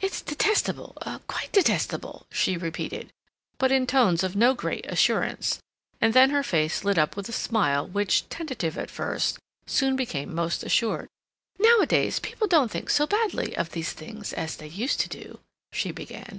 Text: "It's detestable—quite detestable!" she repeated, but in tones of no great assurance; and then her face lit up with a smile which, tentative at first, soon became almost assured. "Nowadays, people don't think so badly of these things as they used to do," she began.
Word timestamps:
"It's 0.00 0.22
detestable—quite 0.22 1.52
detestable!" 1.52 2.26
she 2.32 2.56
repeated, 2.56 3.12
but 3.58 3.70
in 3.70 3.86
tones 3.86 4.22
of 4.24 4.34
no 4.34 4.54
great 4.54 4.86
assurance; 4.90 5.58
and 6.00 6.14
then 6.14 6.30
her 6.30 6.42
face 6.42 6.82
lit 6.82 6.96
up 6.96 7.14
with 7.14 7.28
a 7.28 7.32
smile 7.32 7.86
which, 7.86 8.26
tentative 8.30 8.78
at 8.78 8.88
first, 8.90 9.38
soon 9.66 9.96
became 9.96 10.30
almost 10.30 10.62
assured. 10.64 11.08
"Nowadays, 11.58 12.20
people 12.20 12.46
don't 12.46 12.70
think 12.70 12.88
so 12.88 13.06
badly 13.06 13.54
of 13.54 13.72
these 13.72 13.92
things 13.92 14.32
as 14.32 14.56
they 14.56 14.66
used 14.66 14.98
to 15.00 15.10
do," 15.10 15.40
she 15.72 15.92
began. 15.92 16.38